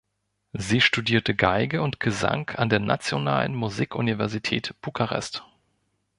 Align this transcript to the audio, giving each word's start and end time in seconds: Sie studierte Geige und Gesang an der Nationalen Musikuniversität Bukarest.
Sie 0.53 0.81
studierte 0.81 1.35
Geige 1.35 1.83
und 1.83 1.99
Gesang 1.99 2.49
an 2.55 2.69
der 2.69 2.79
Nationalen 2.79 3.53
Musikuniversität 3.53 4.73
Bukarest. 4.81 5.45